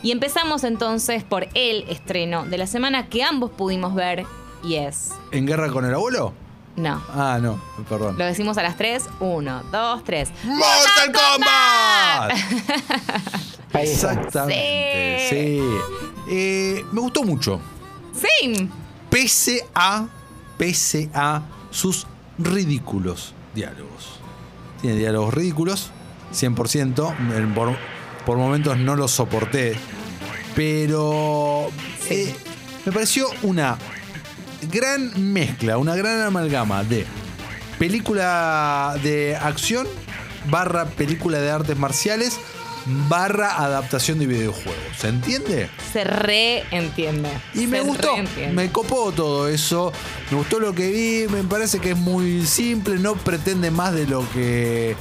[0.00, 4.26] Y empezamos entonces por el estreno de la semana que ambos pudimos ver
[4.62, 5.10] y es.
[5.32, 6.32] ¿En guerra con el abuelo?
[6.76, 7.02] No.
[7.08, 8.16] Ah, no, perdón.
[8.16, 9.06] Lo decimos a las tres.
[9.18, 10.30] Uno, dos, tres.
[10.44, 12.32] ¡Mortal Kombat!
[13.74, 15.60] Exactamente, sí.
[16.30, 17.60] Eh, me gustó mucho.
[18.14, 18.70] Sí.
[19.10, 20.06] Pese a,
[20.56, 21.42] pese a
[21.72, 22.06] sus
[22.38, 24.20] ridículos diálogos.
[24.80, 25.90] Tiene diálogos ridículos,
[26.32, 27.16] 100%.
[27.36, 27.76] en- Por,
[28.28, 29.74] por momentos no los soporté.
[30.54, 31.70] Pero
[32.10, 32.34] eh,
[32.84, 33.78] me pareció una
[34.70, 37.06] gran mezcla, una gran amalgama de
[37.78, 39.86] película de acción
[40.50, 42.38] barra película de artes marciales
[43.08, 44.76] barra adaptación de videojuegos.
[44.98, 45.70] ¿Se entiende?
[45.90, 47.30] Se reentiende.
[47.54, 48.14] Y me Se gustó,
[48.52, 49.90] me copó todo eso,
[50.30, 54.06] me gustó lo que vi, me parece que es muy simple, no pretende más de
[54.06, 54.96] lo que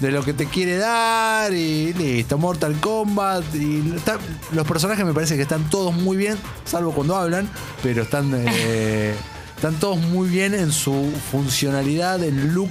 [0.00, 4.18] de lo que te quiere dar y listo, Mortal Kombat y está-
[4.52, 7.48] los personajes me parece que están todos muy bien, salvo cuando hablan,
[7.82, 9.14] pero están eh,
[9.56, 12.70] están todos muy bien en su funcionalidad, en look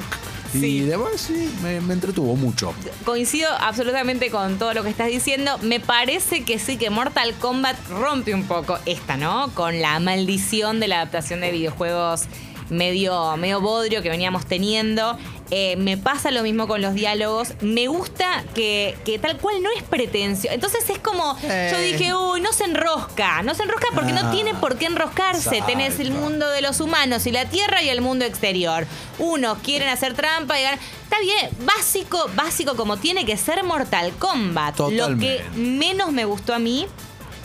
[0.54, 0.80] y Sí.
[0.84, 2.74] demás, sí, me, me entretuvo mucho.
[3.04, 5.58] Coincido absolutamente con todo lo que estás diciendo.
[5.62, 9.50] Me parece que sí, que Mortal Kombat rompe un poco esta, ¿no?
[9.54, 12.24] Con la maldición de la adaptación de videojuegos
[12.70, 15.18] medio, medio bodrio que veníamos teniendo.
[15.50, 17.54] Eh, me pasa lo mismo con los diálogos.
[17.62, 20.54] Me gusta que, que tal cual no es pretensión.
[20.54, 23.42] Entonces es como, yo dije, uy, no se enrosca.
[23.44, 24.32] No se enrosca porque no Ah.
[24.32, 25.62] tiene por qué enroscarse.
[25.66, 26.30] Tenés el Exacto.
[26.30, 28.86] mundo de los humanos y la tierra y el mundo exterior.
[29.20, 30.64] Unos quieren hacer trampa y.
[30.64, 34.78] Está bien, básico, básico como tiene que ser Mortal Kombat.
[34.92, 36.86] Lo que menos me gustó a mí,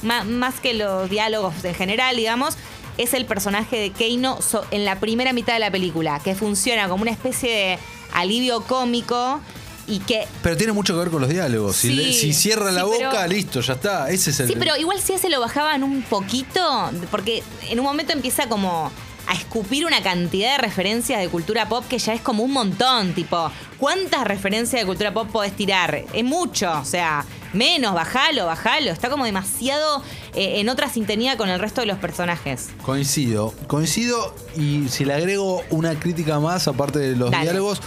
[0.03, 2.57] ma- más que los diálogos en general, digamos,
[2.99, 4.39] es el personaje de Keino
[4.71, 7.79] en la primera mitad de la película, que funciona como una especie de
[8.13, 9.41] alivio cómico
[9.87, 11.77] y que Pero tiene mucho que ver con los diálogos.
[11.77, 14.11] Si, Sí, le- si cierra la pero- boca, listo, ya está.
[14.11, 17.85] Ese es el Sí, pero igual si ese lo bajaban un poquito, porque en un
[17.87, 18.93] momento empieza como
[19.27, 23.13] a escupir una cantidad de referencias de cultura pop que ya es como un montón,
[23.15, 26.05] tipo, ¿cuántas referencias de cultura pop podés tirar?
[26.13, 30.03] Es mucho, o sea, menos, bajalo, bajalo, está como demasiado
[30.35, 32.71] eh, en otra sintonía con el resto de los personajes.
[32.83, 37.45] Coincido, coincido y si le agrego una crítica más, aparte de los Dale.
[37.45, 37.81] diálogos,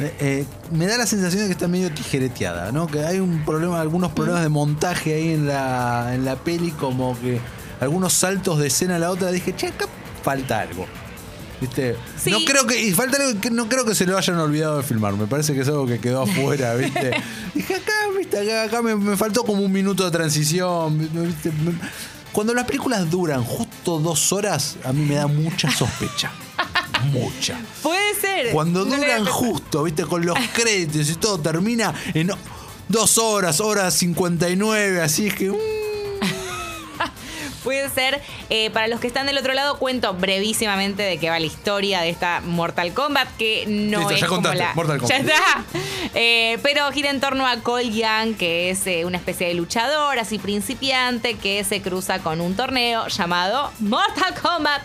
[0.00, 2.86] eh, eh, me da la sensación de que está medio tijereteada, ¿no?
[2.86, 7.18] Que hay un problema, algunos problemas de montaje ahí en la, en la peli, como
[7.20, 7.40] que
[7.80, 9.86] algunos saltos de escena a la otra, dije, che, acá
[10.22, 10.86] falta algo.
[11.60, 11.96] ¿Viste?
[12.16, 12.30] Sí.
[12.30, 15.14] No creo que, y falta que no creo que se lo hayan olvidado de filmar.
[15.14, 17.10] Me parece que es algo que quedó afuera, ¿viste?
[17.54, 20.98] Dije, acá, viste, acá, acá me, me faltó como un minuto de transición.
[20.98, 21.50] ¿viste?
[22.32, 26.30] Cuando las películas duran justo dos horas, a mí me da mucha sospecha.
[27.12, 27.56] Mucha.
[27.82, 28.50] Puede ser.
[28.52, 32.32] Cuando No duran justo, viste, con los créditos y todo, termina en
[32.88, 35.77] dos horas, horas 59, así es que.
[37.68, 38.22] Puede ser.
[38.48, 42.00] Eh, para los que están del otro lado, cuento brevísimamente de qué va la historia
[42.00, 44.72] de esta Mortal Kombat, que no Listo, es ya como contaste, la.
[44.72, 45.64] Mortal Ya está.
[46.14, 50.18] Eh, pero gira en torno a Cole Young, que es eh, una especie de luchador,
[50.18, 54.80] así principiante, que se cruza con un torneo llamado Mortal Kombat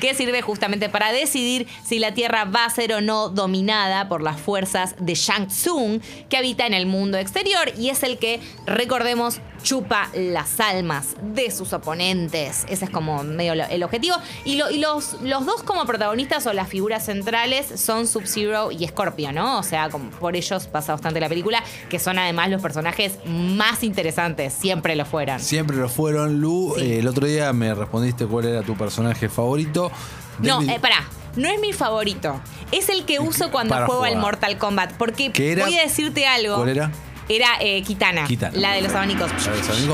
[0.00, 4.20] que sirve justamente para decidir si la Tierra va a ser o no dominada por
[4.20, 8.40] las fuerzas de Shang Tsung, que habita en el mundo exterior y es el que,
[8.66, 12.64] recordemos, chupa las almas de sus oponentes.
[12.68, 14.16] Ese es como medio lo- el objetivo.
[14.44, 18.86] Y, lo- y los, los dos como protagonistas o las figuras centrales son Sub-Zero y
[18.88, 19.58] Scorpio, ¿no?
[19.58, 23.82] O sea, como por ellos pasa bastante la película, que son además los personajes más
[23.82, 25.40] interesantes, siempre lo fueron.
[25.40, 26.74] Siempre lo fueron, Lu.
[26.76, 26.82] Sí.
[26.84, 29.90] Eh, el otro día me respondiste cuál era tu personaje favorito.
[30.38, 31.04] No, David- eh, pará.
[31.36, 32.38] No es mi favorito.
[32.72, 34.16] Es el que uso cuando Para juego al.
[34.16, 34.92] Mortal Kombat.
[34.98, 35.64] Porque ¿Qué era?
[35.64, 36.56] voy a decirte algo.
[36.56, 36.90] ¿Cuál era?
[37.28, 38.58] Era eh, Kitana, Kitana.
[38.58, 39.30] La de los abanicos.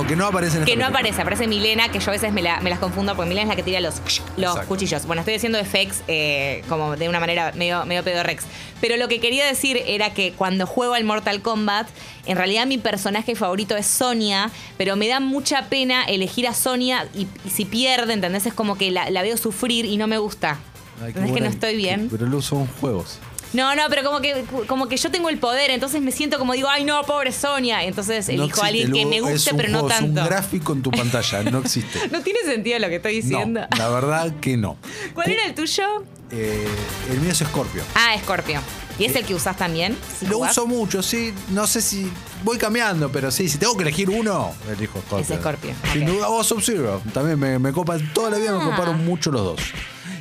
[0.08, 0.86] Que no aparece en Que no película.
[0.88, 3.48] aparece, aparece Milena, que yo a veces me, la- me las confundo porque Milena es
[3.50, 3.96] la que tira los,
[4.36, 4.66] los Exacto.
[4.68, 5.06] cuchillos.
[5.06, 8.44] Bueno, estoy haciendo effects eh, como de una manera medio, medio pedo Rex.
[8.80, 11.88] Pero lo que quería decir era que cuando juego al Mortal Kombat,
[12.26, 17.08] en realidad mi personaje favorito es Sonia, pero me da mucha pena elegir a Sonia
[17.14, 18.46] y, y si pierde, ¿entendés?
[18.46, 20.58] Es como que la, la veo sufrir y no me gusta.
[21.00, 22.08] Ay, ¿Entendés que no estoy bien?
[22.10, 23.18] Pero Lu son juegos.
[23.52, 26.52] No, no, pero como que, como que yo tengo el poder, entonces me siento como
[26.52, 27.82] digo, ay no, pobre Sonia.
[27.84, 30.20] Entonces No elijo a alguien que me guste, pero no tanto.
[30.20, 32.08] Es un gráfico en tu pantalla, no existe.
[32.08, 33.60] No tiene sentido lo que estoy diciendo.
[33.70, 34.76] No, la verdad que no.
[35.14, 35.84] ¿Cuál era el tuyo?
[36.30, 36.68] Eh,
[37.10, 37.82] el mío es Scorpio.
[37.94, 38.60] Ah, Scorpio.
[38.98, 39.96] ¿Y es el que usás también?
[40.18, 40.50] si Lo jugás?
[40.52, 41.32] uso mucho, sí.
[41.50, 42.10] No sé si
[42.44, 45.34] voy cambiando, pero sí, si tengo que elegir uno, elijo Scorpio.
[45.34, 47.00] Es Scorpio, Sin duda, o Sub-Zero.
[47.14, 48.70] También me, me copa, toda la vida me Ah.
[48.70, 49.60] coparon mucho los dos.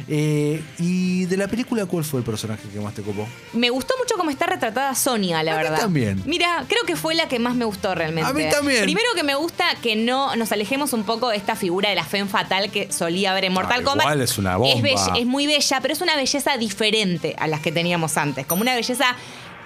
[0.09, 3.27] Eh, y de la película, ¿cuál fue el personaje que más te copó?
[3.54, 5.80] Me gustó mucho cómo está retratada Sonia, la A mí verdad.
[5.80, 6.21] también.
[6.25, 8.30] Mira, creo que fue la que más me gustó realmente.
[8.30, 8.83] A mí también.
[8.83, 12.06] Primero que me gusta que no nos alejemos un poco de esta figura de la
[12.06, 14.06] femme fatal que solía ver en Mortal Ah, Kombat.
[14.06, 14.75] igual es una bomba.
[14.75, 18.45] Es, bella- es muy bella, pero es una belleza diferente a las que teníamos antes.
[18.45, 19.15] Como una belleza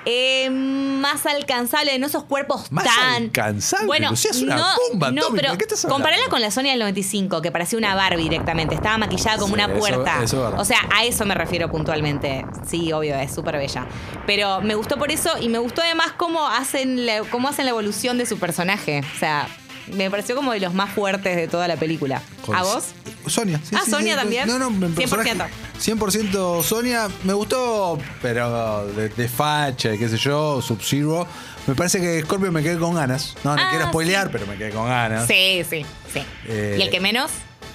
[0.05, 3.23] eh, más alcanzable, no esos cuerpos Más tan.
[3.23, 6.51] alcanzable, Bueno, Lucía, es una no, bomba no, atómica, pero ¿qué estás comparala con la
[6.51, 8.75] Sonia del 95, que parecía una Barbie directamente.
[8.75, 10.23] Estaba maquillada como Sí, una puerta.
[10.23, 12.45] eso o sea, a eso me refiero puntualmente.
[12.67, 13.85] Sí, obvio, es súper bella.
[14.25, 17.71] Pero me gustó por eso y me gustó además cómo hacen, la, cómo hacen la
[17.71, 19.01] evolución de su personaje.
[19.15, 19.47] O sea,
[19.87, 22.21] me pareció como de los más fuertes de toda la película.
[22.45, 22.85] Con- ¿A vos?
[23.27, 23.59] Sonia.
[23.63, 24.47] sí, Ah, sí, Sonia sí, también.
[24.47, 24.95] No, no, en 100%.
[25.09, 27.07] personaje- 100% Sonia.
[27.23, 31.27] Me gustó, pero de, de facha, qué sé yo, Sub-Zero.
[31.67, 33.35] Me parece que Scorpio me quedé con ganas.
[33.43, 35.27] No, no Ah, quiero spoilear, pero me quedé con ganas.
[35.27, 36.21] Sí, sí, sí.
[36.47, 37.31] Eh, ¿Y el que menos?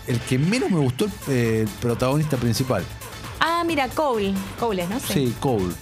[0.09, 2.85] El que menos me gustó, eh, el protagonista principal.
[3.39, 4.35] Ah, mira, Cole.
[4.59, 4.99] Cole, ¿no?
[4.99, 5.73] Sí, Cole.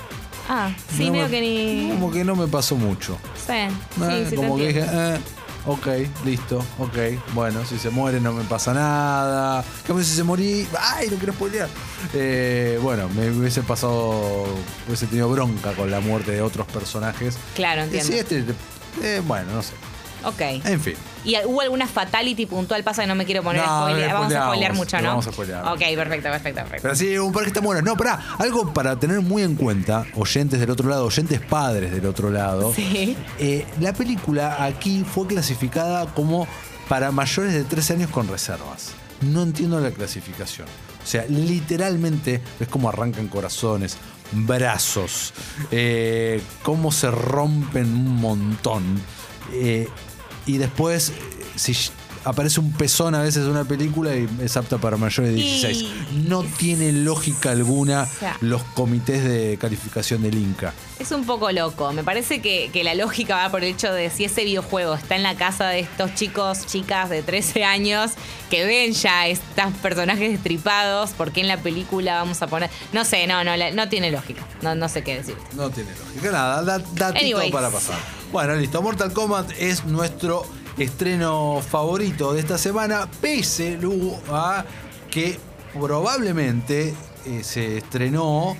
[0.49, 1.88] Ah, sí, No veo me- que ni.
[1.91, 3.17] Como que no me pasó mucho.
[3.47, 3.53] Sí,
[4.29, 5.19] sí, como que dije, eh,
[5.67, 5.87] ok,
[6.25, 6.97] listo, ok.
[7.35, 9.65] Bueno, si se muere no me pasa nada.
[9.87, 10.67] ¿Qué pasa si se morí?
[10.79, 11.69] Ay, no quiero spoilear.
[12.13, 14.45] Eh, bueno, me hubiese pasado,
[14.87, 17.37] hubiese tenido bronca con la muerte de otros personajes.
[17.55, 18.13] Claro, Eh, entiendo.
[18.13, 18.45] Sí, este,
[19.03, 19.73] eh, bueno, no sé.
[20.25, 20.41] Ok.
[20.67, 20.95] En fin.
[21.25, 22.85] ¿Y hubo alguna fatality puntual?
[22.85, 25.32] Pasa que no me quiero poner No, a Vamos a spoilear mucho, no vamos a
[25.32, 25.67] spoilear.
[25.69, 26.82] Ok, perfecto, perfecto, perfecto.
[26.82, 27.82] Pero sí, un par que están buenos.
[27.82, 32.06] No, pará, algo para tener muy en cuenta, oyentes del otro lado, oyentes padres del
[32.06, 32.73] otro lado.
[32.75, 33.17] Sí.
[33.38, 36.47] Eh, la película aquí fue clasificada como
[36.88, 38.93] para mayores de 13 años con reservas.
[39.20, 40.67] No entiendo la clasificación.
[41.03, 43.97] O sea, literalmente es como arrancan corazones,
[44.32, 45.32] brazos,
[45.70, 48.82] eh, cómo se rompen un montón.
[49.53, 49.88] Eh,
[50.46, 51.14] y después, eh,
[51.56, 51.75] si
[52.26, 55.76] aparece un pezón a veces en una película y es apta para mayores de 16.
[55.82, 58.38] Y- No tiene lógica alguna O sea.
[58.41, 60.73] los comités de calificación del Inca.
[60.99, 61.93] Es un poco loco.
[61.93, 65.17] Me parece que, que la lógica va por el hecho de si ese videojuego está
[65.17, 68.12] en la casa de estos chicos, chicas de 13 años
[68.49, 72.70] que ven ya estos personajes destripados, ¿por qué en la película vamos a poner.?
[72.94, 74.46] No sé, no, no, no tiene lógica.
[74.62, 75.43] No, no sé qué decirte.
[75.56, 76.32] No tiene lógica.
[76.32, 76.62] Nada,
[76.94, 77.52] da, Anyways.
[77.52, 77.99] para pasar.
[78.35, 78.83] Bueno, listo.
[78.83, 80.43] Mortal Kombat es nuestro
[80.77, 83.79] estreno favorito de esta semana, pese
[84.29, 84.65] a
[85.09, 85.39] que
[85.73, 86.93] probablemente
[87.27, 88.57] eh, se estrenó,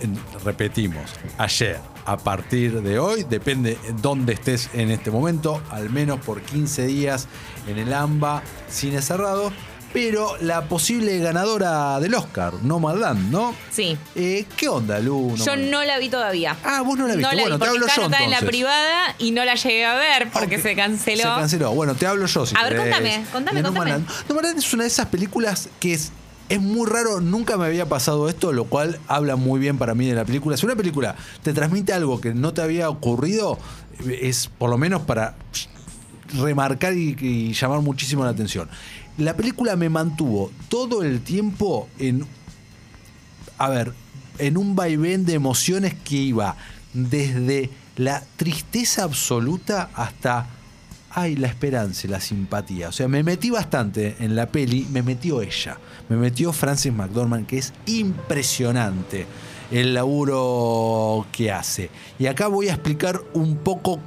[0.00, 1.78] en- repetimos, ayer.
[2.06, 7.28] A partir de hoy, depende dónde estés en este momento, al menos por 15 días
[7.66, 9.52] en el AMBA, cine cerrado.
[9.92, 13.54] Pero la posible ganadora del Oscar, Nomadland, ¿no?
[13.70, 13.96] Sí.
[14.14, 15.34] Eh, ¿Qué onda, Lu?
[15.36, 16.56] Yo no la vi todavía.
[16.62, 17.22] Ah, vos no la viste.
[17.30, 18.48] No la bueno, vi, te porque hablo yo anotada en la entonces.
[18.48, 20.62] privada y no la llegué a ver porque Ok.
[20.62, 21.22] se canceló.
[21.22, 21.72] Se canceló.
[21.72, 22.84] Bueno, te hablo yo si A ver, querés.
[22.94, 23.78] contame, contame, contame.
[23.78, 24.08] Man Land.
[24.28, 26.12] No Man Land es una de esas películas que es,
[26.50, 30.06] es muy raro, nunca me había pasado esto, lo cual habla muy bien para mí
[30.06, 30.58] de la película.
[30.58, 33.58] Si una película te transmite algo que no te había ocurrido,
[34.20, 35.34] es por lo menos para
[36.34, 38.68] remarcar y, y llamar muchísimo la atención.
[39.18, 42.24] La película me mantuvo todo el tiempo en
[43.58, 43.92] a ver,
[44.38, 46.56] en un vaivén de emociones que iba
[46.94, 50.46] desde la tristeza absoluta hasta,
[51.10, 52.88] ay, la esperanza y la simpatía.
[52.88, 55.78] O sea, me metí bastante en la peli, me metió ella,
[56.08, 59.26] me metió Francis McDormand, que es impresionante
[59.72, 61.90] el laburo que hace.
[62.18, 63.98] Y acá voy a explicar un poco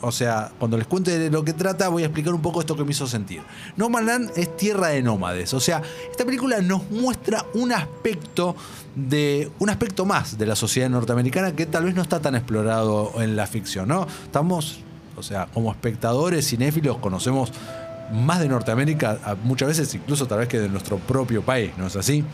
[0.00, 2.76] o sea, cuando les cuente de lo que trata, voy a explicar un poco esto
[2.76, 3.42] que me hizo sentir.
[3.76, 5.54] No Man Land es tierra de nómades.
[5.54, 8.56] O sea, esta película nos muestra un aspecto
[8.94, 9.50] de.
[9.58, 13.36] un aspecto más de la sociedad norteamericana que tal vez no está tan explorado en
[13.36, 14.06] la ficción, ¿no?
[14.24, 14.80] Estamos,
[15.16, 17.52] o sea, como espectadores cinéfilos conocemos
[18.12, 21.96] más de Norteamérica, muchas veces incluso tal vez que de nuestro propio país, ¿no es
[21.96, 22.24] así?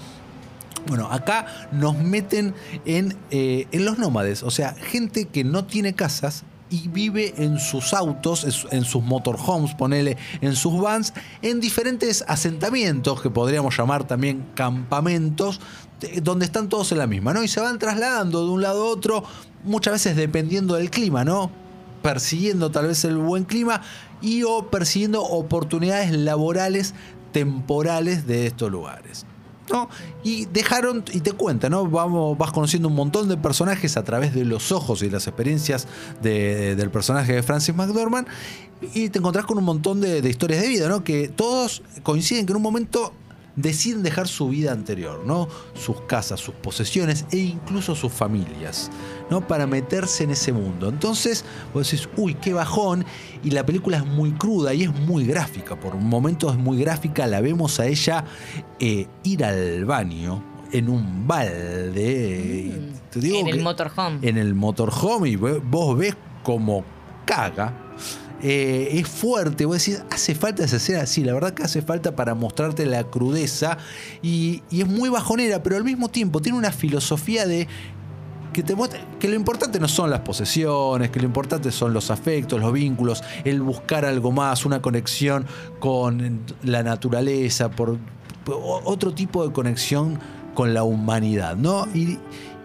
[0.86, 2.54] Bueno, acá nos meten
[2.84, 7.60] en, eh, en los nómades, o sea, gente que no tiene casas y vive en
[7.60, 11.12] sus autos, en su- en sus motorhomes, ponele, en sus vans,
[11.42, 15.60] en diferentes asentamientos, que podríamos llamar también campamentos,
[16.00, 17.42] de- donde están todos en la misma, ¿no?
[17.44, 19.22] Y se van trasladando de un lado a otro,
[19.64, 21.50] muchas veces dependiendo del clima, ¿no?
[22.02, 23.80] persiguiendo tal vez el buen clima
[24.20, 26.94] y o persiguiendo oportunidades laborales
[27.30, 29.24] temporales de estos lugares.
[29.70, 29.88] ¿No?
[30.24, 31.86] Y dejaron, y te cuenta, ¿no?
[31.86, 35.86] Vamos, vas conociendo un montón de personajes a través de los ojos y las experiencias
[36.22, 38.26] de- del personaje de Francis McDormand.
[38.94, 41.04] Y te encontrás con un montón de, de historias de vida, ¿no?
[41.04, 43.12] Que todos coinciden que en un momento
[43.56, 45.48] deciden dejar su vida anterior, ¿no?
[45.74, 48.90] Sus casas, sus posesiones e incluso sus familias,
[49.30, 49.46] ¿no?
[49.46, 50.88] Para meterse en ese mundo.
[50.88, 51.44] Entonces,
[51.74, 53.04] vos decís, uy, qué bajón.
[53.44, 55.78] Y la película es muy cruda y es muy gráfica.
[55.78, 57.26] Por momentos es muy gráfica.
[57.26, 58.24] La vemos a ella
[58.80, 60.42] eh, ir al baño
[60.72, 62.90] en un balde.
[63.10, 63.40] Te digo Mm.
[63.40, 64.18] en el que- motorhome.
[64.22, 66.84] en el motorhome y vos ves como
[67.26, 67.81] caga.
[68.42, 71.06] Eh, es fuerte, vos decís, ¿hace falta esa escena?
[71.06, 73.78] Sí, la verdad que hace falta para mostrarte la crudeza
[74.20, 77.68] y, es muy bajonera, pero al mismo tiempo tiene una filosofía de
[78.52, 78.74] que te
[79.20, 83.22] que lo importante no son las posesiones, que lo importante son los afectos, los vínculos,
[83.44, 85.46] el buscar algo más, una conexión
[85.78, 87.98] con la naturaleza, por,
[88.84, 90.18] otro tipo de conexión
[90.54, 91.86] con la humanidad, ¿no?
[91.94, 92.18] Y,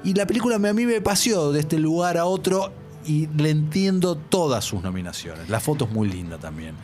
[0.03, 2.71] y la película a mí me paseó de este lugar a otro
[3.07, 5.49] y le entiendo todas sus nominaciones.
[5.49, 6.75] La foto es muy linda también.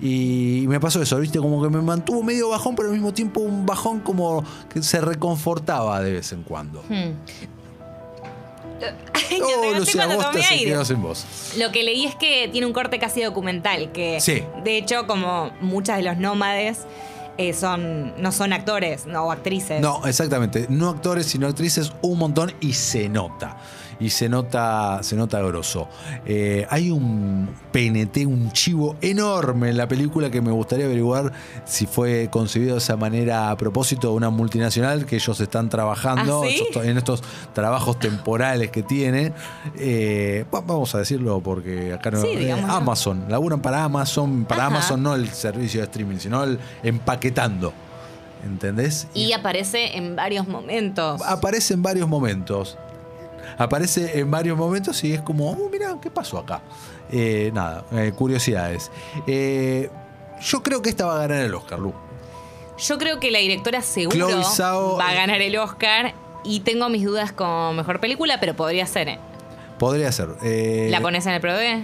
[0.00, 1.38] Y me pasó eso, ¿viste?
[1.38, 5.00] Como que me mantuvo medio bajón, pero al mismo tiempo un bajón como que se
[5.00, 6.82] reconfortaba de vez en cuando.
[6.88, 7.12] Hmm.
[9.42, 11.58] Oh, Lucía, vos te se.
[11.58, 14.42] Lo que leí es que tiene un corte casi documental, que Sí.
[14.64, 16.80] de hecho, como muchas de los nómades
[17.38, 19.80] eh, son, no son actores no, o actrices.
[19.80, 20.66] No, exactamente.
[20.68, 23.56] No actores, sino actrices, un montón y se nota.
[24.00, 25.86] Y se nota, se nota grosso.
[26.24, 31.32] Eh, hay un PNT, un chivo enorme en la película que me gustaría averiguar
[31.66, 36.42] si fue concebido de esa manera a propósito de una multinacional que ellos están trabajando
[36.44, 36.66] ¿Ah, sí?
[36.82, 39.34] en estos trabajos temporales que tiene.
[39.78, 42.22] Eh, va- vamos a decirlo porque acá no.
[42.22, 42.72] Sí, eh, digámoslo.
[42.72, 44.76] Amazon, laburan para Amazon, para Ajá.
[44.76, 47.74] Amazon no el servicio de streaming, sino el empaquetando.
[48.44, 49.06] ¿Entendés?
[49.12, 51.20] Y aparece en varios momentos.
[51.26, 52.78] aparece en varios momentos.
[53.58, 56.62] Aparece en varios momentos y es como, oh, mira, ¿qué pasó acá?
[57.10, 58.90] Eh, nada, eh, curiosidades.
[59.26, 59.90] Eh,
[60.40, 61.92] yo creo que esta va a ganar el Oscar, Lu.
[62.78, 66.14] Yo creo que la directora seguro Zhao- va a ganar el Oscar
[66.44, 69.08] y tengo mis dudas con mejor película, pero podría ser.
[69.08, 69.18] ¿eh?
[69.78, 70.28] Podría ser.
[70.90, 71.82] ¿La pones en el Pro D?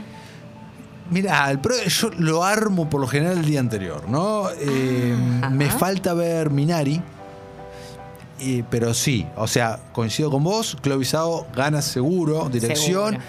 [1.11, 4.47] Mira, el pro- yo lo armo por lo general el día anterior, ¿no?
[4.49, 7.01] Ah, me falta ver Minari.
[8.41, 13.13] Eh, pero sí, o sea, coincido con vos, Zhao gana seguro, dirección.
[13.13, 13.29] Seguro.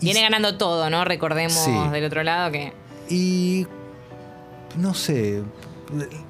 [0.00, 1.04] Y Viene ganando todo, ¿no?
[1.04, 1.72] Recordemos Sí.
[1.92, 2.72] del otro lado que.
[3.10, 3.66] Y
[4.76, 5.42] no sé,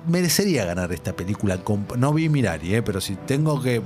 [0.06, 1.58] merecería ganar esta película.
[1.96, 3.82] No vi Mirari, eh, pero si tengo que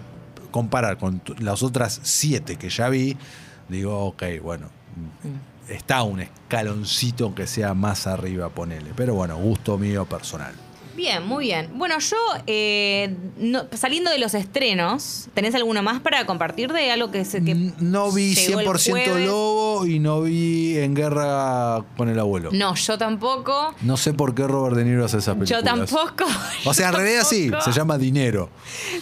[0.50, 3.16] comparar con las otras siete que ya vi,
[3.68, 4.68] digo, ok, bueno,
[5.68, 8.92] está un escaloncito que sea más arriba, ponele.
[8.94, 10.54] Pero bueno, gusto mío personal.
[10.96, 11.70] Bien, muy bien.
[11.74, 17.10] Bueno, yo, eh, no- saliendo de los estrenos, ¿tenés alguno más para compartir de algo
[17.10, 17.42] que se.
[17.42, 19.26] Que no vi llegó el 100% jueves?
[19.26, 22.50] Lobo y no vi En Guerra con el Abuelo.
[22.52, 23.74] No, yo tampoco.
[23.82, 25.62] No sé por qué Robert De Niro hace esas películas.
[25.62, 26.24] Yo tampoco.
[26.64, 28.50] O sea, en realidad sí, se llama Dinero.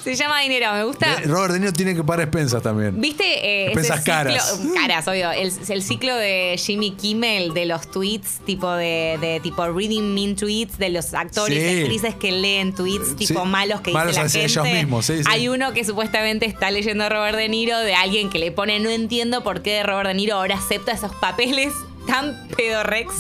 [0.03, 1.17] Se llama dinero, me gusta.
[1.21, 3.01] De- Robert De Niro tiene que pagar expensas también.
[3.01, 3.71] ¿Viste?
[3.71, 4.61] Eh, ciclo- caras.
[4.75, 5.31] Caras, obvio.
[5.33, 10.37] El, el ciclo de Jimmy Kimmel de los tweets, tipo de, de tipo reading mean
[10.37, 11.80] tweets de los actores Sí.
[11.83, 14.53] Actrices que leen tweets tipo malos que Malos dice la hacia gente.
[14.53, 15.11] ellos mismos.
[15.29, 18.91] Hay uno que supuestamente está leyendo Robert De Niro de alguien que le pone no
[18.91, 21.73] entiendo por qué Robert De Niro ahora acepta esos papeles
[22.11, 23.15] tan pedorrex.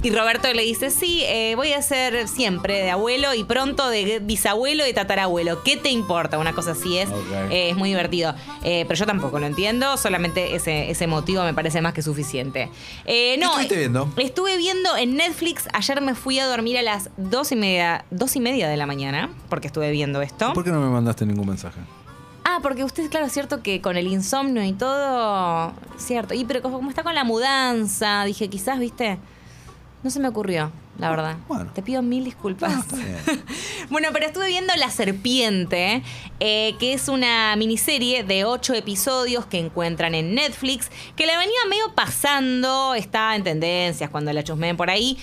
[0.00, 4.20] Y Roberto le dice, sí, eh, voy a ser siempre de abuelo y pronto de
[4.20, 5.64] bisabuelo y tatarabuelo.
[5.64, 6.38] ¿Qué te importa?
[6.38, 7.08] Una cosa así es.
[7.50, 8.34] Eh, es muy divertido.
[8.62, 12.66] Eh, pero yo tampoco lo entiendo, solamente ese, ese motivo me parece más que suficiente.
[12.66, 12.72] No,
[13.06, 14.08] ¿Qué estuviste viendo?
[14.16, 18.36] Estuve viendo en Netflix, ayer me fui a dormir a las dos y media, dos
[18.36, 20.52] y media de la mañana, porque estuve viendo esto.
[20.52, 21.80] ¿Por qué no me mandaste ningún mensaje?
[22.58, 26.34] Ah, porque usted, claro, es cierto que con el insomnio y todo, cierto.
[26.34, 29.16] Y pero como está con la mudanza, dije, quizás, viste,
[30.02, 31.36] no se me ocurrió, la verdad.
[31.46, 31.70] Bueno.
[31.72, 32.72] Te pido mil disculpas.
[32.74, 33.44] Ah, está bien.
[33.90, 36.02] Bueno, pero estuve viendo La Serpiente,
[36.40, 41.58] eh, que es una miniserie de ocho episodios que encuentran en Netflix, que la venía
[41.70, 45.16] medio pasando, está en tendencias cuando la chusmeen por ahí,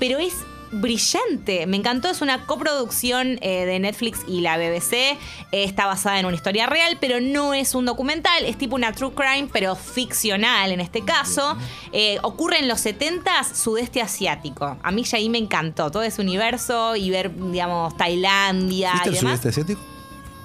[0.00, 0.34] pero es
[0.72, 5.16] brillante, me encantó, es una coproducción eh, de Netflix y la BBC, eh,
[5.52, 9.12] está basada en una historia real, pero no es un documental, es tipo una true
[9.14, 11.56] crime, pero ficcional en este caso.
[11.92, 14.76] Eh, ocurre en los 70s, sudeste asiático.
[14.82, 19.12] A mí ya ahí me encantó todo ese universo y ver, digamos, Tailandia ¿Viste y
[19.12, 19.40] el demás.
[19.40, 19.97] sudeste asiático?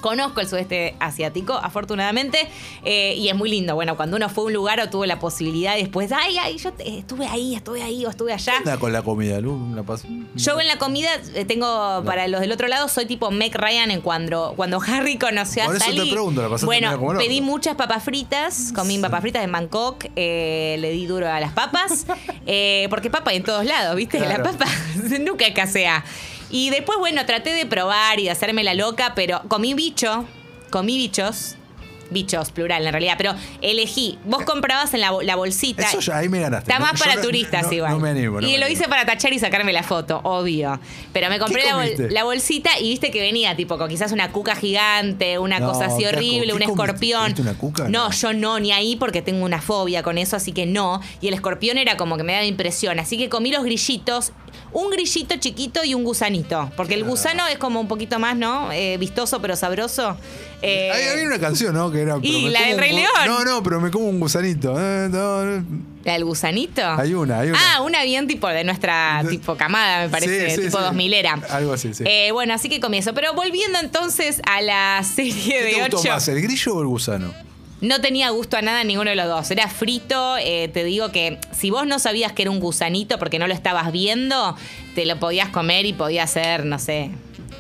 [0.04, 2.50] Conozco el sudeste asiático, afortunadamente,
[2.84, 3.74] eh, y es muy lindo.
[3.74, 6.58] Bueno, cuando uno fue a un lugar o tuvo la posibilidad y después, ay, ay,
[6.58, 8.58] yo estuve ahí, estuve ahí o estuve allá.
[8.58, 9.86] Anda con la comida, Lu, la
[10.36, 13.92] Yo en la comida eh, tengo, para los del otro lado, soy tipo Meg Ryan
[13.92, 16.12] en cuando, cuando Harry conoció Por a eso te Sally.
[16.12, 20.76] pregunto, ¿la pasaste bueno, como pedí muchas papas fritas, comí papas fritas en Bangkok, eh,
[20.80, 22.06] le di duro a las papas,
[22.46, 24.18] eh, porque papa hay en todos lados, ¿viste?
[24.18, 24.44] Claro.
[24.44, 24.66] La papa
[25.22, 26.04] nunca escasea.
[26.54, 30.26] Y después, bueno, traté de probar y de hacerme la loca, pero comí bicho,
[30.70, 31.56] comí bichos.
[32.12, 34.20] Bichos, plural en realidad, pero elegí.
[34.26, 35.82] Vos comprabas en la, la bolsita.
[35.84, 36.70] Eso ya ahí me ganaste.
[36.72, 37.92] Está más para turistas no- igual.
[37.94, 38.80] no me animo, no y me lo animo.
[38.80, 40.80] hice para tachar y sacarme la foto, obvio.
[41.12, 42.12] Pero me compré ¿Qué la, bol- comiste?
[42.12, 46.06] la bolsita y viste que venía tipo con quizás una cuca gigante, una cosa así
[46.06, 47.22] horrible, ¿Qué un escorpión.
[47.22, 47.84] ¿Comiste una cuca?
[47.90, 48.12] No, No.
[48.12, 51.02] yo no, ni ahí porque tengo una fobia con eso, así que no.
[51.20, 53.00] Y el escorpión era como que me daba impresión.
[53.00, 54.34] Así que comí los grillitos,
[54.72, 56.72] un grillito chiquito y un gusanito.
[56.76, 58.72] Porque el gusano es como un poquito más, ¿no?
[58.72, 60.18] Eh, vistoso pero sabroso.
[60.62, 61.92] Eh, había una canción, ¿no?
[61.92, 62.16] Que era.
[62.16, 63.12] pero y me la como del un Rey gu- León.
[63.28, 64.76] No, no, pero me como un gusanito.
[64.80, 65.66] Eh, no, no.
[66.06, 66.82] ¿La del gusanito?
[66.86, 67.60] Hay una, hay una.
[67.76, 70.84] Ah, una bien tipo de nuestra tipo camada, me parece, Sí, sí, tipo sí.
[70.84, 71.34] 2000 era.
[71.50, 72.04] Algo así, sí.
[72.08, 73.14] Eh, bueno, así que comienzo.
[73.14, 76.10] Pero volviendo entonces a la serie ¿Qué de gustó 8.
[76.10, 77.34] más, el grillo o el gusano?
[77.84, 79.52] No tenía gusto a nada ninguno de los dos.
[79.52, 80.38] Era frito.
[80.38, 83.54] eh, te digo que si vos no sabías que era un gusanito porque no lo
[83.54, 84.56] estabas viendo,
[84.96, 87.12] te lo podías comer y podía ser, no sé,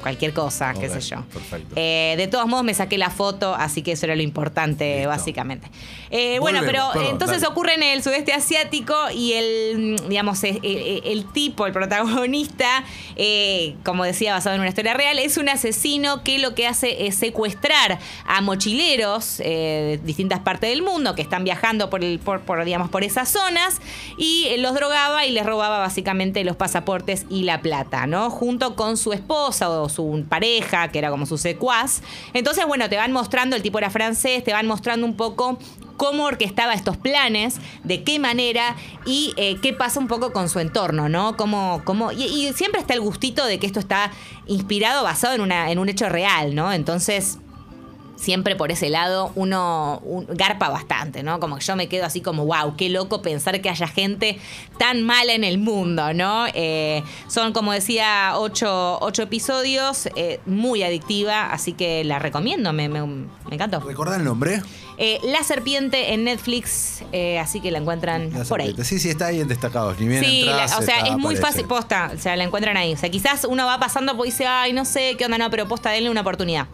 [0.03, 1.21] cualquier cosa, qué sé yo.
[1.33, 1.73] perfecto.
[1.75, 5.09] Eh, de todos modos me saqué la foto, así que eso era lo importante, Listo.
[5.09, 5.67] básicamente.
[6.11, 7.51] Eh, bueno, pero perdón, entonces dale.
[7.51, 12.83] ocurre en el sudeste asiático y el, mm, digamos, el, el- el tipo, el protagonista,
[13.15, 17.07] eh, como decía, basado en una historia real, es un asesino que lo que hace
[17.07, 22.19] es secuestrar a mochileros eh, de distintas partes del mundo que están viajando por, el,
[22.19, 23.79] por, por, digamos, por esas zonas
[24.17, 28.29] y eh, los drogaba y les robaba básicamente los pasaportes y la plata, ¿no?
[28.29, 32.01] Junto con su esposa o su pareja, que era como su secuaz.
[32.33, 35.57] Entonces, bueno, te van mostrando, el tipo era francés, te van mostrando un poco
[35.97, 40.59] cómo orquestaba estos planes, de qué manera y eh, qué pasa un poco con su
[40.59, 41.37] entorno, ¿no?
[41.37, 44.11] Cómo, cómo, y, y siempre está el gustito de que esto está
[44.47, 46.73] inspirado, basado en, una, en un hecho real, ¿no?
[46.73, 47.37] Entonces,
[48.23, 51.39] siempre por ese lado uno un- garpa bastante, ¿no?
[51.39, 54.39] Como que yo me quedo así como, wow, qué loco pensar que haya gente
[54.77, 56.45] tan mala en el mundo, ¿no?
[56.53, 62.87] Eh, son, como decía, ocho, ocho episodios, eh, muy adictiva, así que la recomiendo, me,
[62.89, 63.81] me, me encantó.
[63.81, 64.61] ¿Recordá el nombre?
[64.97, 68.75] Eh, la serpiente en Netflix, eh, así que la encuentran La por ahí.
[68.83, 69.99] Sí, sí, está ahí en destacados.
[69.99, 71.41] Ni bien Sí, la- o sea, está- es muy aparece.
[71.41, 72.93] fácil, posta, o sea, la encuentran ahí.
[72.93, 75.67] O sea, quizás uno va pasando y dice, ay, no sé qué onda, no, pero
[75.67, 76.67] posta, denle una oportunidad.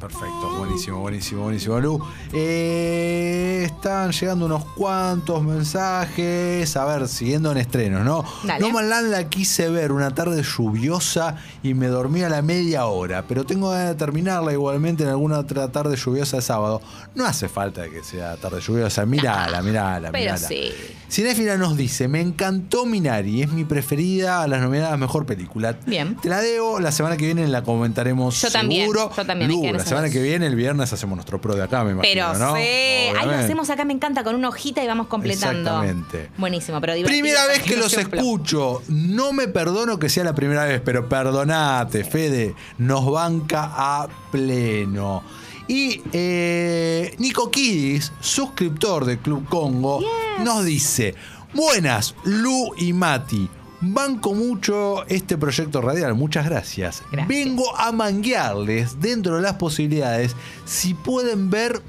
[0.00, 2.06] Perfecto, buenísimo, buenísimo, buenísimo, Lu.
[2.34, 6.76] Eh, están llegando unos cuantos mensajes.
[6.76, 8.22] A ver, siguiendo en estrenos, ¿no?
[8.60, 12.86] No Man Land la quise ver una tarde lluviosa y me dormí a la media
[12.86, 16.82] hora, pero tengo ganas de terminarla igualmente en alguna otra tarde lluviosa de sábado.
[17.14, 20.48] No hace falta que sea tarde lluviosa, mirala, mirala, pero mirala.
[20.48, 20.72] sí.
[21.08, 25.76] Cinéfila nos dice, me encantó Minari, es mi preferida a las nominadas Mejor Película.
[25.86, 26.16] Bien.
[26.16, 29.10] Te la debo, la semana que viene la comentaremos Yo también, seguro.
[29.16, 31.92] yo también, Lu, la semana que viene, el viernes, hacemos nuestro pro de acá, me
[31.92, 32.56] imagino, Pero ¿no?
[32.56, 35.82] sí, ahí lo hacemos acá, me encanta, con una hojita y vamos completando.
[35.82, 36.30] Exactamente.
[36.38, 36.94] Buenísimo, pero.
[37.04, 38.82] Primera vez que los escucho.
[38.88, 42.54] No me perdono que sea la primera vez, pero perdonate, Fede.
[42.78, 45.22] Nos banca a pleno.
[45.68, 50.00] Y eh, Nico Kidis, suscriptor de Club Congo,
[50.44, 51.14] nos dice:
[51.54, 53.48] Buenas, Lu y Mati.
[53.80, 57.02] Banco mucho este proyecto radial, muchas gracias.
[57.12, 57.28] Gracias.
[57.28, 61.82] Vengo a manguearles dentro de las posibilidades si pueden ver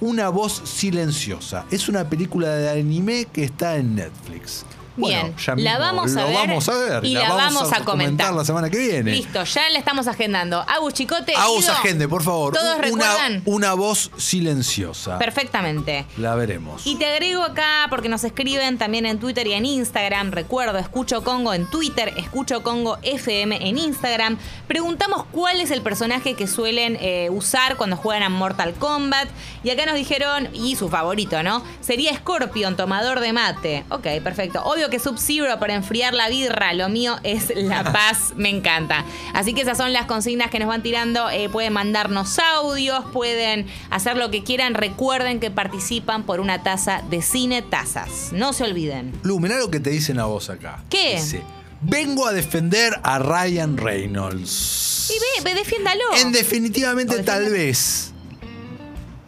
[0.00, 1.66] una voz silenciosa.
[1.70, 4.64] Es una película de anime que está en Netflix.
[5.06, 8.32] Bien, ya la vamos a ver vamos a ver y la vamos a comentar.
[8.34, 9.12] la semana que viene.
[9.12, 10.64] Listo, ya la estamos agendando.
[10.68, 11.34] Agus Chicote.
[11.34, 12.54] Agus agende, por favor.
[12.54, 13.42] ¿Todos una, recuerdan?
[13.44, 15.18] una voz silenciosa.
[15.18, 16.06] Perfectamente.
[16.16, 16.86] La veremos.
[16.86, 20.32] Y te agrego acá porque nos escriben también en Twitter y en Instagram.
[20.32, 24.38] Recuerdo, escucho Congo en Twitter, escucho Congo FM en Instagram.
[24.66, 29.28] Preguntamos cuál es el personaje que suelen eh, usar cuando juegan a Mortal Kombat.
[29.62, 31.62] Y acá nos dijeron, y su favorito, ¿no?
[31.80, 33.84] Sería Scorpion, tomador de mate.
[33.90, 34.62] Ok, perfecto.
[34.64, 36.72] Obvio que Sub-Zero para enfriar la birra.
[36.74, 38.32] Lo mío es la paz.
[38.36, 39.04] Me encanta.
[39.34, 41.28] Así que esas son las consignas que nos van tirando.
[41.30, 44.74] Eh, pueden mandarnos audios, pueden hacer lo que quieran.
[44.74, 48.32] Recuerden que participan por una taza de cine tazas.
[48.32, 49.12] No se olviden.
[49.22, 50.82] Lu, mirá lo que te dicen a vos acá.
[50.90, 51.16] ¿Qué?
[51.16, 51.42] Dice,
[51.80, 55.10] vengo a defender a Ryan Reynolds.
[55.14, 56.02] Y ve, ve, defiéndalo.
[56.20, 58.12] En definitivamente tal vez.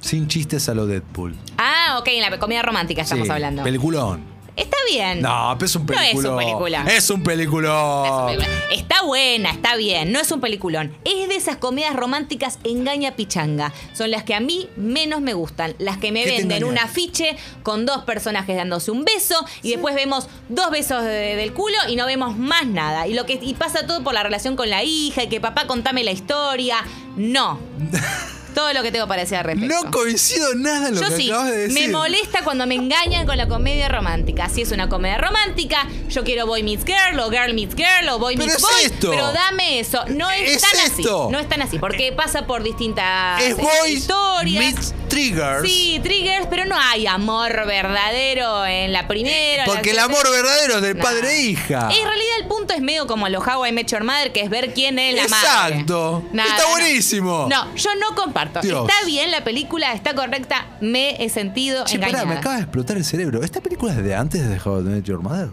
[0.01, 1.37] Sin chistes a lo Deadpool.
[1.59, 3.63] Ah, ok, en la comedia romántica estamos Sí, hablando.
[3.63, 4.25] Peliculón.
[4.61, 5.23] Está bien.
[5.23, 6.37] No, pero es un No es un peliculón.
[6.39, 6.89] peliculón.
[6.89, 8.39] Es un peliculón.
[8.71, 10.95] Está buena, está bien, no es un peliculón.
[11.05, 13.73] Es de esas comedias románticas engaña pichanga.
[13.95, 15.75] Son las que a mí menos me gustan.
[15.79, 19.71] Las que me ¿Qué te venden un afiche con dos personajes dándose un beso y
[19.71, 23.07] después vemos dos besos de- del culo y no vemos más nada.
[23.07, 25.67] Y lo que y pasa todo por la relación con la hija y que papá
[25.67, 26.77] contame la historia.
[27.17, 27.59] No.
[28.61, 29.75] todo lo que tengo para decir al respecto.
[29.85, 31.87] No coincido nada en lo Yo que sí, acabas de decir.
[31.87, 34.49] me molesta cuando me engañan con la comedia romántica.
[34.51, 38.19] Si es una comedia romántica, yo quiero Boy Meets Girl, o Girl Meets Girl, o
[38.19, 38.73] Boy Meets es Boy.
[38.85, 39.11] esto.
[39.11, 40.05] Pero dame eso.
[40.09, 41.25] No es, Es tan esto.
[41.25, 41.33] así.
[41.33, 44.59] No es tan así, porque pasa por distintas Es Boys historias.
[44.75, 45.69] meets Triggers.
[45.69, 49.65] Sí, triggers, pero no hay amor verdadero en la primera.
[49.67, 51.89] Porque el amor verdadero es del padre e hija.
[51.91, 54.49] En realidad el punto es medio como los How I Met Your Mother, que es
[54.51, 55.75] ver quién es la madre.
[55.77, 56.23] Exacto.
[56.33, 57.47] Nada, Está buenísimo.
[57.51, 58.61] No, yo no comparto.
[58.61, 58.89] Dios.
[58.89, 62.27] Está bien la película, está correcta, me he sentido Che, pará, engañada.
[62.33, 63.43] me acaba de explotar el cerebro.
[63.43, 65.49] ¿Esta película es de antes de How I Met Your Mother?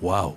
[0.00, 0.36] Wow.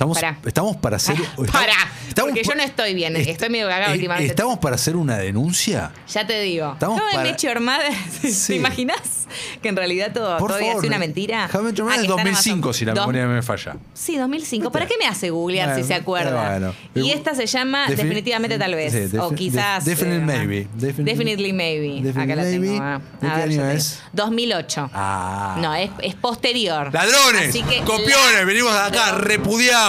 [0.00, 0.38] Estamos, Pará.
[0.46, 1.14] estamos para hacer.
[1.20, 1.74] estamos- Pará,
[2.08, 4.30] estamos porque pa- yo no estoy bien, est- estoy medio cagada eh, últimamente.
[4.30, 5.92] ¿Estamos para hacer una denuncia?
[6.10, 6.72] Ya te digo.
[6.72, 8.46] Estamos I para- Mother, Sí.
[8.46, 9.26] ¿te imaginas?
[9.62, 10.84] Que en realidad todo, Por todavía favor.
[10.84, 11.48] es una mentira.
[11.52, 12.74] How I Ah, es está en 2005, Amazon.
[12.74, 13.76] si la Dos- memoria no me falla.
[13.94, 14.72] Sí, 2005.
[14.72, 16.48] ¿Para qué me hace googlear Bueno, si se acuerda?
[16.58, 16.74] bueno.
[16.94, 19.10] Y esta se llama Defi- Definitivamente Tal vez.
[19.10, 19.84] sí, o quizás.
[19.84, 20.66] def- Definitely eh, Maybe.
[20.78, 21.88] Definitely- Definitely Maybe.
[22.02, 22.82] Definitely Acá la tengo.
[22.82, 23.00] ah.
[23.20, 23.90] ¿De A qué año te es?
[23.90, 24.08] digo.
[24.14, 24.90] 2008.
[24.94, 25.58] Ah.
[25.60, 26.92] No, es, es posterior.
[26.92, 27.50] ¡Ladrones!
[27.50, 28.16] Así que ¡Copiones!
[28.34, 29.12] la- Venimos acá,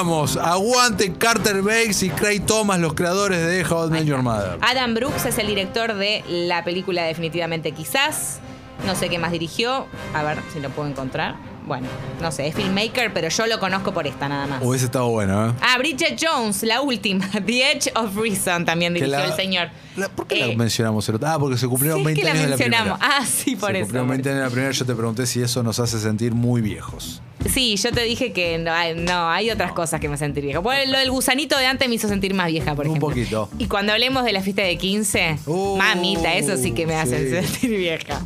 [0.02, 0.38] repudiamos.
[0.38, 4.58] Aguante Carter Bakes y Craig Thomas, los creadores de How I Met Your Mother.
[4.62, 8.40] Adam Brooks es el director de la película Definitivamente Quizás.
[8.86, 9.86] No sé qué más dirigió.
[10.16, 11.36] A ver si lo puedo encontrar.
[11.68, 11.88] Bueno,
[12.20, 14.64] no sé, es filmmaker, pero yo lo conozco por esta nada más.
[14.64, 15.54] Hubiese estado bueno, ¿eh?
[15.62, 17.30] Ah, Bridget Jones, la última.
[17.46, 19.70] The Edge of Reason también dirigió la- el señor.
[19.96, 21.28] la- ¿Por qué Eh, la mencionamos el otro?
[21.30, 22.98] Ah, porque se cumplieron sí, es 20 que la años de la mencionamos.
[22.98, 23.18] primera.
[23.20, 23.82] Ah, sí, por se eso.
[23.84, 24.72] cumplieron por 20 años de la primera.
[24.72, 27.22] Yo te pregunté si eso nos hace sentir muy viejos.
[27.50, 30.60] Sí, yo te dije que no, hay- no, hay otras cosas que me sentir vieja.
[30.60, 33.10] Bueno, lo del gusanito de antes me hizo sentir más vieja, por Un ejemplo.
[33.10, 33.50] poquito.
[33.58, 37.42] Y cuando hablemos de la fiesta de 15, Uh, mamita, eso sí que me hace
[37.42, 37.48] sí.
[37.48, 38.22] sentir vieja.